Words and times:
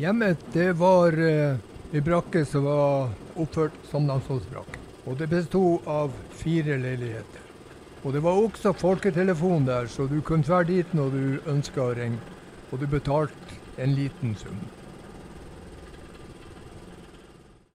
Hjemmet 0.00 0.38
det 0.52 0.72
var 0.80 1.12
eh, 1.12 1.58
ei 1.92 2.00
brakke 2.00 2.40
som 2.48 2.64
var 2.64 3.10
oppført 3.36 3.74
som 3.90 4.06
Namsåsbrakke. 4.08 4.78
Og 5.04 5.18
det 5.20 5.26
bestod 5.28 5.84
av 5.84 6.14
fire 6.40 6.78
leiligheter. 6.80 7.42
Og 8.00 8.14
det 8.16 8.22
var 8.24 8.40
også 8.40 8.72
folketelefon 8.80 9.68
der, 9.68 9.90
så 9.92 10.06
du 10.08 10.22
kunne 10.24 10.46
dra 10.46 10.62
dit 10.64 10.94
når 10.96 11.12
du 11.12 11.50
ønska 11.52 11.84
å 11.84 11.96
ringe. 11.98 12.16
Og 12.72 12.80
du 12.80 12.86
betalte 12.88 13.60
en 13.76 13.92
liten 13.98 14.32
sum. 14.40 14.56